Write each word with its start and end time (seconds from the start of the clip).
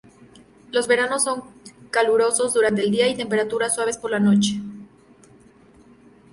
Los 0.71 0.87
veranos 0.87 1.23
son 1.25 1.43
calurosos 1.91 2.55
durante 2.55 2.81
el 2.81 2.89
día 2.89 3.07
y 3.07 3.15
temperaturas 3.15 3.75
suaves 3.75 3.99
por 3.99 4.09
la 4.09 4.19
noche. 4.19 4.59